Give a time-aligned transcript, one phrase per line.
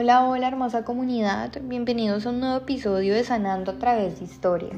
[0.00, 4.76] Hola, hola hermosa comunidad, bienvenidos a un nuevo episodio de Sanando a través de historias,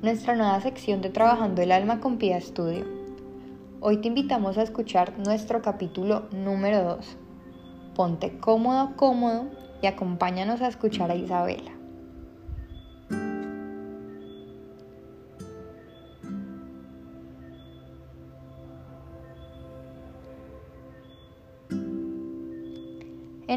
[0.00, 2.86] nuestra nueva sección de Trabajando el Alma con Pia Estudio.
[3.80, 7.18] Hoy te invitamos a escuchar nuestro capítulo número 2.
[7.94, 9.44] Ponte cómodo, cómodo
[9.82, 11.72] y acompáñanos a escuchar a Isabela.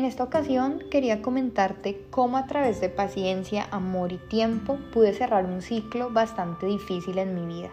[0.09, 5.61] Esta ocasión quería comentarte cómo a través de paciencia, amor y tiempo pude cerrar un
[5.61, 7.69] ciclo bastante difícil en mi vida.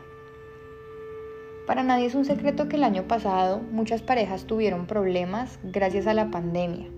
[1.66, 6.14] Para nadie es un secreto que el año pasado muchas parejas tuvieron problemas gracias a
[6.14, 6.88] la pandemia.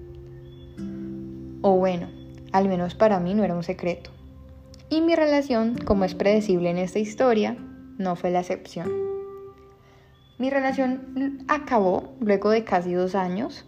[1.62, 2.08] O bueno,
[2.52, 4.10] al menos para mí no era un secreto.
[4.90, 7.56] Y mi relación, como es predecible en esta historia,
[7.96, 8.90] no fue la excepción.
[10.38, 13.64] Mi relación acabó luego de casi dos años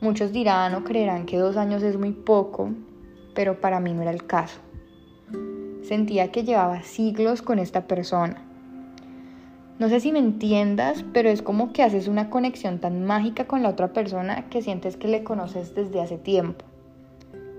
[0.00, 2.70] Muchos dirán o creerán que dos años es muy poco,
[3.34, 4.60] pero para mí no era el caso.
[5.82, 8.40] Sentía que llevaba siglos con esta persona.
[9.80, 13.64] No sé si me entiendas, pero es como que haces una conexión tan mágica con
[13.64, 16.64] la otra persona que sientes que le conoces desde hace tiempo.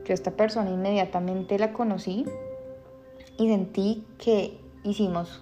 [0.06, 2.24] Yo a esta persona inmediatamente la conocí
[3.38, 5.42] y sentí que hicimos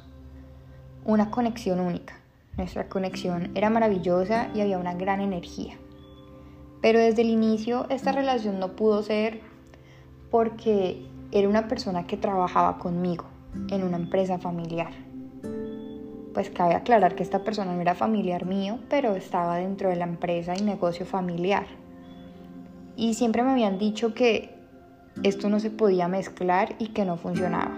[1.06, 2.20] una conexión única.
[2.58, 5.78] Nuestra conexión era maravillosa y había una gran energía.
[6.88, 9.42] Pero desde el inicio esta relación no pudo ser
[10.32, 13.26] porque era una persona que trabajaba conmigo
[13.70, 14.94] en una empresa familiar.
[16.34, 20.06] Pues cabe aclarar que esta persona no era familiar mío, pero estaba dentro de la
[20.06, 21.66] empresa y negocio familiar.
[22.96, 24.56] Y siempre me habían dicho que
[25.24, 27.78] esto no se podía mezclar y que no funcionaba.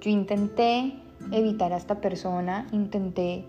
[0.00, 0.94] Yo intenté
[1.30, 3.44] evitar a esta persona, intenté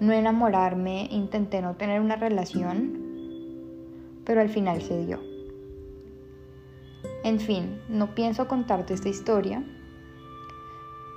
[0.00, 3.05] no enamorarme, intenté no tener una relación,
[4.26, 5.20] pero al final se dio.
[7.24, 9.64] En fin, no pienso contarte esta historia,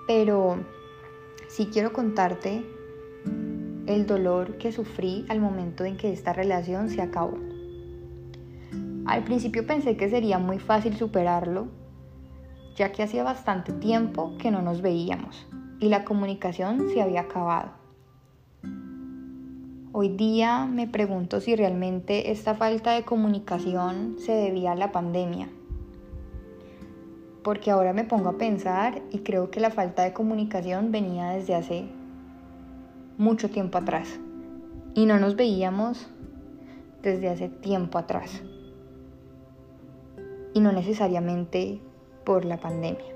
[0.08, 0.64] pero
[1.50, 2.64] sí quiero contarte
[3.88, 7.38] el dolor que sufrí al momento en que esta relación se acabó.
[9.06, 11.68] Al principio pensé que sería muy fácil superarlo,
[12.76, 15.48] ya que hacía bastante tiempo que no nos veíamos
[15.80, 17.79] y la comunicación se había acabado.
[19.92, 25.50] Hoy día me pregunto si realmente esta falta de comunicación se debía a la pandemia.
[27.44, 31.56] Porque ahora me pongo a pensar y creo que la falta de comunicación venía desde
[31.56, 31.86] hace
[33.18, 34.20] mucho tiempo atrás.
[34.94, 36.08] Y no nos veíamos
[37.02, 38.44] desde hace tiempo atrás.
[40.54, 41.82] Y no necesariamente
[42.26, 43.16] por la pandemia.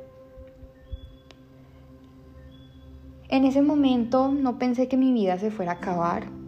[3.30, 6.43] En ese momento no pensé que mi vida se fuera a acabar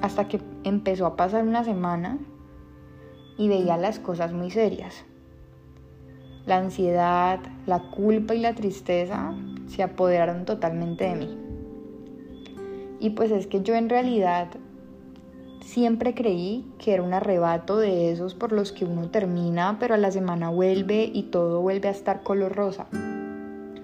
[0.00, 2.18] hasta que empezó a pasar una semana
[3.36, 5.04] y veía las cosas muy serias.
[6.46, 9.34] La ansiedad, la culpa y la tristeza
[9.66, 11.38] se apoderaron totalmente de mí.
[12.98, 14.48] Y pues es que yo en realidad
[15.60, 19.98] siempre creí que era un arrebato de esos por los que uno termina, pero a
[19.98, 22.86] la semana vuelve y todo vuelve a estar color rosa.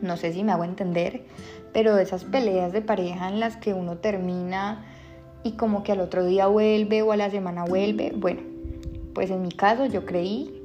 [0.02, 1.24] No sé si me hago entender,
[1.72, 4.84] pero esas peleas de pareja en las que uno termina
[5.42, 8.12] y como que al otro día vuelve o a la semana vuelve.
[8.16, 8.40] Bueno,
[9.14, 10.62] pues en mi caso yo creí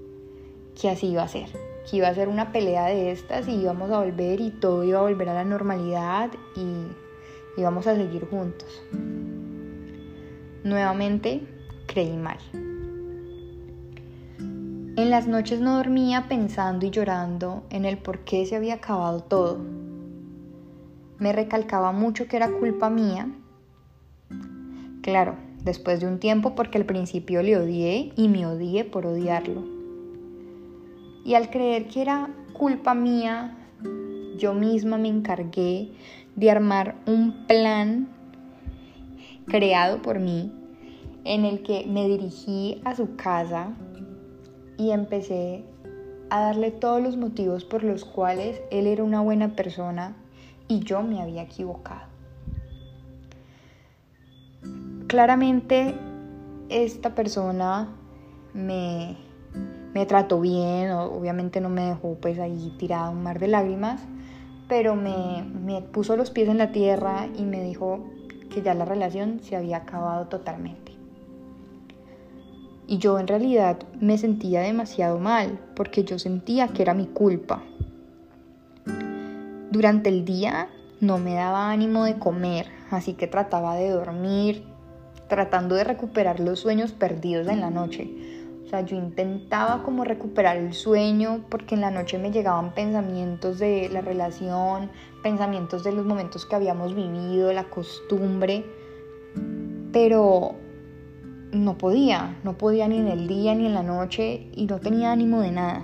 [0.80, 1.50] que así iba a ser,
[1.90, 5.00] que iba a ser una pelea de estas y íbamos a volver y todo iba
[5.00, 8.82] a volver a la normalidad y íbamos a seguir juntos.
[10.64, 11.42] Nuevamente
[11.88, 12.38] creí mal.
[14.96, 19.22] En las noches no dormía pensando y llorando en el por qué se había acabado
[19.22, 19.58] todo.
[21.18, 23.28] Me recalcaba mucho que era culpa mía
[25.04, 29.62] Claro, después de un tiempo porque al principio le odié y me odié por odiarlo.
[31.26, 33.58] Y al creer que era culpa mía,
[34.38, 35.90] yo misma me encargué
[36.38, 38.08] de armar un plan
[39.46, 40.54] creado por mí
[41.26, 43.74] en el que me dirigí a su casa
[44.78, 45.66] y empecé
[46.30, 50.16] a darle todos los motivos por los cuales él era una buena persona
[50.70, 52.13] y yo me había equivocado.
[55.14, 55.94] Claramente
[56.70, 57.88] esta persona
[58.56, 59.16] me,
[59.94, 64.02] me trató bien, obviamente no me dejó pues ahí tirada un mar de lágrimas,
[64.68, 68.04] pero me, me puso los pies en la tierra y me dijo
[68.50, 70.94] que ya la relación se había acabado totalmente.
[72.88, 77.62] Y yo en realidad me sentía demasiado mal porque yo sentía que era mi culpa.
[79.70, 80.70] Durante el día
[81.02, 84.73] no me daba ánimo de comer, así que trataba de dormir,
[85.34, 88.08] tratando de recuperar los sueños perdidos en la noche.
[88.70, 93.90] sea, yo intentaba como recuperar el sueño porque en la noche me llegaban pensamientos de
[93.90, 94.92] la relación,
[95.24, 98.64] pensamientos de los momentos que habíamos vivido, la costumbre,
[99.92, 100.54] pero
[101.52, 105.12] no podía, no podía ni en el día ni en la noche y no tenía
[105.12, 105.84] ánimo de nada.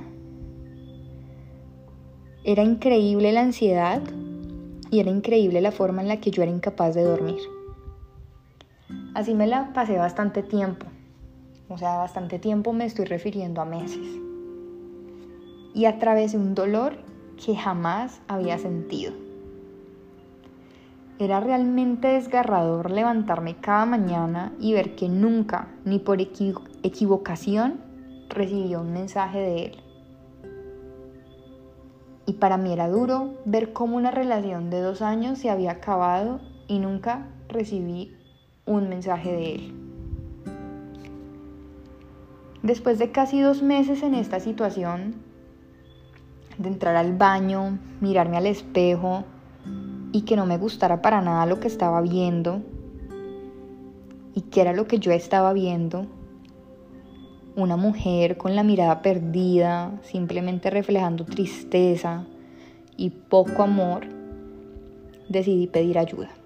[2.44, 4.02] Era increíble la ansiedad
[4.92, 7.59] y era increíble la forma en la que yo era incapaz de dormir.
[9.20, 10.86] Así me la pasé bastante tiempo,
[11.68, 14.08] o sea, bastante tiempo me estoy refiriendo a meses.
[15.74, 17.00] Y a través de un dolor
[17.36, 19.12] que jamás había sentido.
[21.20, 27.82] Era realmente desgarrador levantarme cada mañana y ver que nunca, ni por equivocación,
[28.30, 29.84] recibía un mensaje de él.
[32.26, 36.40] Y para mí era duro ver cómo una relación de dos años se había acabado
[36.70, 38.16] y nunca recibí
[38.70, 39.74] un mensaje de él.
[42.62, 45.16] Después de casi dos meses en esta situación,
[46.58, 49.24] de entrar al baño, mirarme al espejo,
[50.12, 52.62] y que no me gustara para nada lo que estaba viendo
[54.34, 56.08] y que era lo que yo estaba viendo.
[57.56, 62.26] Una mujer con la mirada perdida, simplemente reflejando tristeza
[62.98, 64.08] y poco amor,
[65.28, 66.39] decidí pedir ayuda.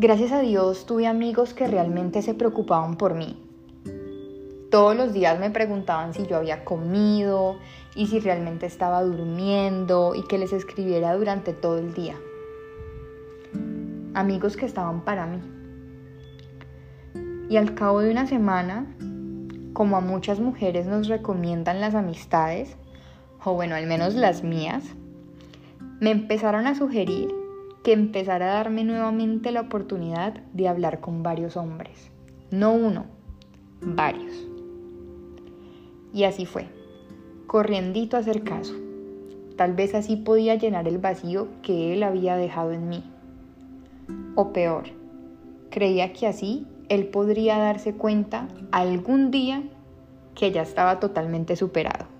[0.00, 3.36] Gracias a Dios tuve amigos que realmente se preocupaban por mí.
[4.70, 7.56] Todos los días me preguntaban si yo había comido,
[7.98, 12.14] y si realmente estaba durmiendo y que les escribiera durante todo el día.
[14.14, 15.40] Amigos que estaban para mí.
[17.50, 18.86] Y al cabo de una semana,
[19.72, 22.76] como a muchas mujeres nos recomiendan las amistades,
[23.44, 24.84] o bueno, al menos las mías,
[25.98, 27.37] me empezaron a sugerir
[27.82, 32.10] que empezara a darme nuevamente la oportunidad de hablar con varios hombres.
[32.50, 33.06] No uno,
[33.80, 34.32] varios.
[36.12, 36.68] Y así fue
[37.48, 38.74] corriendito a hacer caso.
[39.56, 43.02] Tal vez así podía llenar el vacío que él había dejado en mí.
[44.36, 44.84] O peor,
[45.70, 49.62] creía que así él podría darse cuenta algún día
[50.36, 52.17] que ya estaba totalmente superado.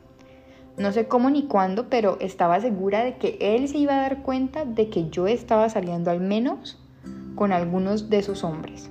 [0.78, 4.22] No sé cómo ni cuándo, pero estaba segura de que él se iba a dar
[4.22, 6.78] cuenta de que yo estaba saliendo al menos
[7.34, 8.90] con algunos de sus hombres.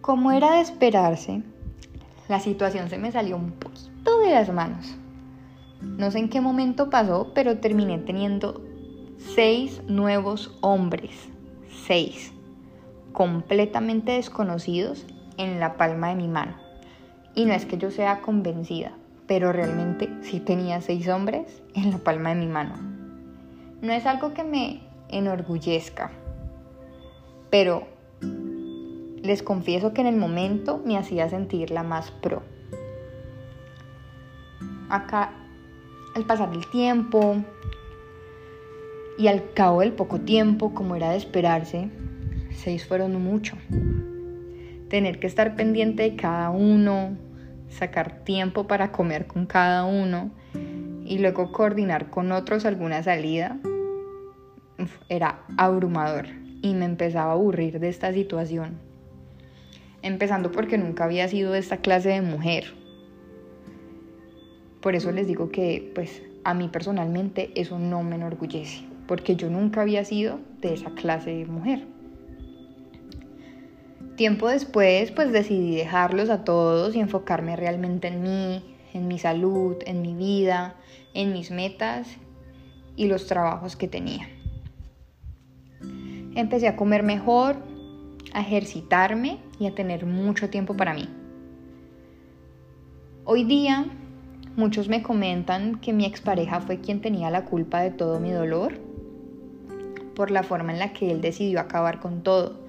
[0.00, 1.42] Como era de esperarse,
[2.28, 4.96] la situación se me salió un poquito de las manos.
[5.82, 8.62] No sé en qué momento pasó, pero terminé teniendo
[9.18, 11.10] seis nuevos hombres.
[11.86, 12.32] Seis.
[13.12, 15.06] Completamente desconocidos
[15.36, 16.56] en la palma de mi mano.
[17.34, 18.92] Y no es que yo sea convencida,
[19.26, 22.74] pero realmente sí tenía seis hombres en la palma de mi mano.
[23.80, 26.10] No es algo que me enorgullezca,
[27.50, 27.86] pero
[29.22, 32.42] les confieso que en el momento me hacía sentir la más pro.
[34.88, 35.32] Acá,
[36.14, 37.36] al pasar el tiempo
[39.18, 41.88] y al cabo del poco tiempo, como era de esperarse,
[42.54, 43.56] seis fueron mucho.
[44.88, 47.16] Tener que estar pendiente de cada uno,
[47.72, 50.30] sacar tiempo para comer con cada uno
[51.04, 53.58] y luego coordinar con otros alguna salida,
[55.08, 56.26] era abrumador
[56.62, 58.92] y me empezaba a aburrir de esta situación
[60.02, 62.74] empezando porque nunca había sido de esta clase de mujer.
[64.80, 69.48] Por eso les digo que, pues, a mí personalmente eso no me enorgullece, porque yo
[69.48, 71.86] nunca había sido de esa clase de mujer.
[74.22, 78.62] Tiempo después, pues decidí dejarlos a todos y enfocarme realmente en mí,
[78.94, 80.76] en mi salud, en mi vida,
[81.12, 82.06] en mis metas
[82.94, 84.28] y los trabajos que tenía.
[86.36, 87.56] Empecé a comer mejor,
[88.32, 91.08] a ejercitarme y a tener mucho tiempo para mí.
[93.24, 93.86] Hoy día
[94.54, 98.78] muchos me comentan que mi expareja fue quien tenía la culpa de todo mi dolor
[100.14, 102.60] por la forma en la que él decidió acabar con todo,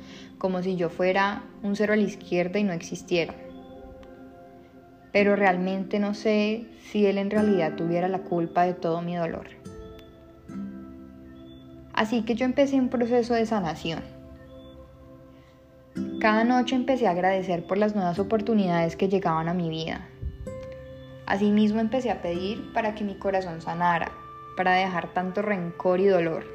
[0.44, 3.34] como si yo fuera un cero a la izquierda y no existiera.
[5.12, 9.48] Pero realmente no sé si él en realidad tuviera la culpa de todo mi dolor.
[11.94, 14.04] Así que yo empecé un proceso de sanación
[16.24, 20.08] cada noche empecé a agradecer por las nuevas oportunidades que llegaban a mi vida.
[21.26, 24.10] Asimismo empecé a pedir para que mi corazón sanara,
[24.56, 26.46] para dejar tanto rencor y dolor.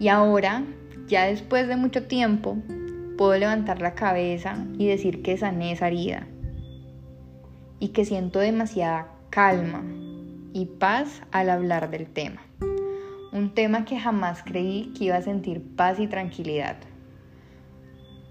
[0.00, 0.64] Y ahora,
[1.08, 2.56] ya después de mucho tiempo,
[3.16, 6.26] puedo levantar la cabeza y decir que sané esa herida
[7.78, 9.82] y que siento demasiada calma
[10.52, 12.42] y paz al hablar del tema.
[13.32, 16.76] Un tema que jamás creí que iba a sentir paz y tranquilidad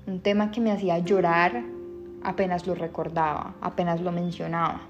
[0.08, 1.64] un tema que me hacía llorar
[2.24, 4.82] apenas lo recordaba, apenas lo mencionaba,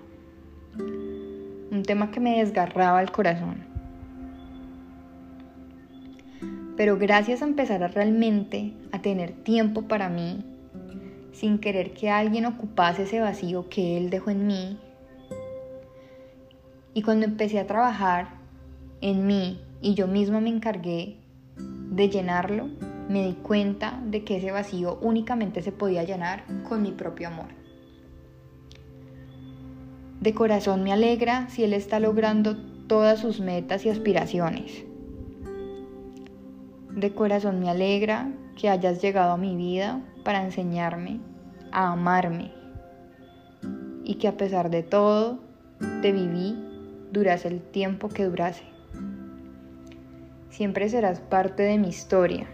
[0.77, 3.74] un tema que me desgarraba el corazón.
[6.77, 10.43] Pero gracias a empezar a realmente a tener tiempo para mí,
[11.31, 14.79] sin querer que alguien ocupase ese vacío que él dejó en mí,
[16.95, 18.29] y cuando empecé a trabajar
[19.01, 21.17] en mí y yo misma me encargué
[21.57, 22.69] de llenarlo,
[23.09, 27.47] me di cuenta de que ese vacío únicamente se podía llenar con mi propio amor.
[30.21, 32.55] De corazón me alegra si Él está logrando
[32.87, 34.85] todas sus metas y aspiraciones.
[36.95, 41.19] De corazón me alegra que hayas llegado a mi vida para enseñarme
[41.73, 42.53] a amarme
[44.05, 45.39] y que a pesar de todo
[46.01, 46.57] te viví
[47.11, 48.63] durase el tiempo que durase.
[50.49, 52.47] Siempre serás parte de mi historia,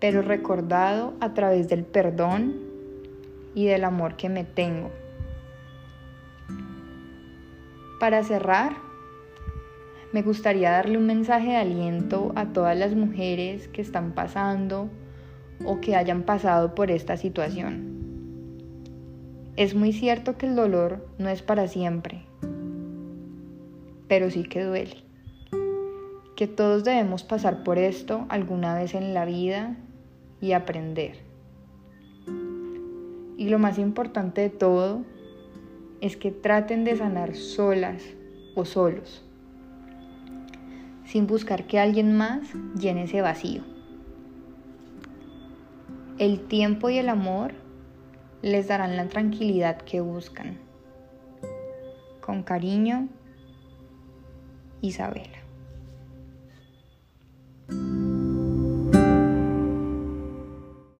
[0.00, 2.54] pero recordado a través del perdón
[3.54, 4.90] y del amor que me tengo.
[8.00, 8.83] Para cerrar,
[10.14, 14.88] me gustaría darle un mensaje de aliento a todas las mujeres que están pasando
[15.64, 17.96] o que hayan pasado por esta situación.
[19.56, 22.22] Es muy cierto que el dolor no es para siempre,
[24.06, 25.02] pero sí que duele
[26.36, 29.76] que todos debemos pasar por esto alguna vez en la vida
[30.40, 31.16] y aprender.
[33.36, 35.02] Y lo más importante de todo
[36.00, 38.04] es que traten de sanar solas
[38.54, 39.24] o solos,
[41.14, 42.40] sin buscar que alguien más
[42.76, 43.62] llene ese vacío.
[46.18, 47.54] El tiempo y el amor
[48.42, 50.58] les darán la tranquilidad que buscan.
[52.20, 53.06] Con cariño,
[54.80, 55.43] Isabela.